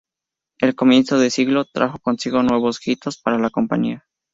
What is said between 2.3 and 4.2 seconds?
nuevos hitos para la compañía.